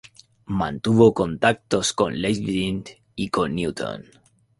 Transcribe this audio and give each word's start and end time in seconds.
Mantuvo 0.47 1.13
contactos 1.13 1.93
con 1.93 2.19
Leibniz 2.19 2.97
y 3.15 3.29
con 3.29 3.53
Newton. 3.53 4.03